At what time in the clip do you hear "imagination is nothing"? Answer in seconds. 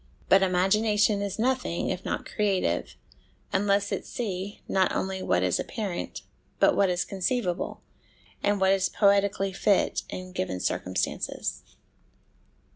0.41-1.91